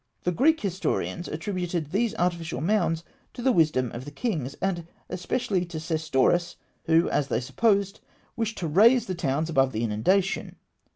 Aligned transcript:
The 0.23 0.31
Greek 0.31 0.61
historians 0.61 1.27
attributed 1.27 1.91
these 1.91 2.15
artificial 2.15 2.59
mounds 2.59 3.03
to 3.35 3.43
the 3.43 3.51
wisdom 3.51 3.91
of 3.91 4.03
the 4.03 4.09
kings, 4.09 4.55
and 4.59 4.87
especially 5.11 5.63
to 5.65 5.79
Sesostris, 5.79 6.55
who, 6.85 7.07
as 7.11 7.27
they 7.27 7.39
supposed, 7.39 7.99
wished 8.35 8.57
to 8.57 8.67
raise 8.67 9.05
the 9.05 9.13
towns 9.13 9.47
above 9.47 9.73
the 9.73 9.83
inundation. 9.83 10.55